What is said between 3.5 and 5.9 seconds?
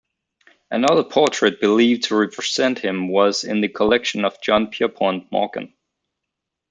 the collection of John Pierpont Morgan.